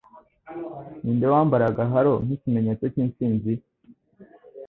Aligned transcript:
ninde 1.03 1.25
wambaraga 1.33 1.81
halo 1.93 2.13
nk'ikimenyetso 2.25 2.85
cy'intsinzi 2.93 3.53